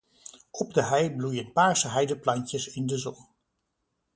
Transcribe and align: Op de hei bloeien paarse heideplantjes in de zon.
Op 0.51 0.73
de 0.73 0.83
hei 0.83 1.15
bloeien 1.15 1.51
paarse 1.55 1.87
heideplantjes 1.95 2.67
in 2.67 2.85
de 2.85 2.97
zon. 2.97 3.27